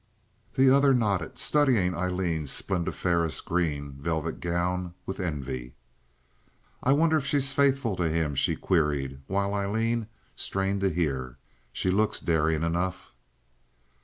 The 0.55 0.67
other 0.75 0.95
nodded, 0.95 1.37
studying 1.37 1.93
Aileen's 1.93 2.49
splendiferous 2.49 3.39
green—velvet 3.39 4.39
gown 4.39 4.95
with 5.05 5.19
envy. 5.19 5.75
"I 6.81 6.91
wonder 6.91 7.17
if 7.17 7.25
she's 7.27 7.53
faithful 7.53 7.95
to 7.97 8.09
him?" 8.09 8.33
she 8.33 8.55
queried, 8.55 9.19
while 9.27 9.53
Aileen 9.53 10.07
strained 10.35 10.81
to 10.81 10.89
hear. 10.89 11.37
"She 11.71 11.91
looks 11.91 12.19
daring 12.19 12.63
enough." 12.63 13.13